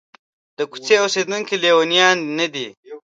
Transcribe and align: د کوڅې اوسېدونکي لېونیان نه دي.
د 0.57 0.59
کوڅې 0.71 0.95
اوسېدونکي 1.03 1.55
لېونیان 1.63 2.17
نه 2.37 2.47
دي. 2.53 2.67